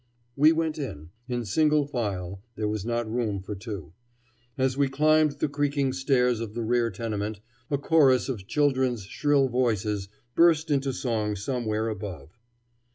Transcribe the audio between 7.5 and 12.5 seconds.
a chorus of children's shrill voices burst into song somewhere above.